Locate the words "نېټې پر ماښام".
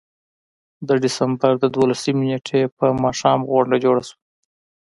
2.29-3.39